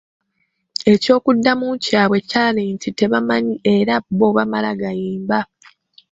Eky’okuddamu 0.93 1.67
kyabwe 1.85 2.17
kyali 2.29 2.63
nti 2.75 2.89
tebamanyi 2.97 3.51
nti 3.57 3.63
era 3.77 3.95
bo 4.17 4.27
baamala 4.35 4.71
gayimba. 4.81 5.39